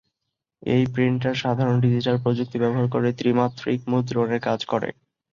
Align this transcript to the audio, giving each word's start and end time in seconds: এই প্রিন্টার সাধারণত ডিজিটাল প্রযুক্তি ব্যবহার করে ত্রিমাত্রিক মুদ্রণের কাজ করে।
এই 0.63 0.83
প্রিন্টার 0.93 1.33
সাধারণত 1.35 1.81
ডিজিটাল 1.85 2.17
প্রযুক্তি 2.23 2.57
ব্যবহার 2.59 2.87
করে 2.89 3.09
ত্রিমাত্রিক 3.19 3.79
মুদ্রণের 3.91 4.41
কাজ 4.47 4.59
করে। 4.71 4.89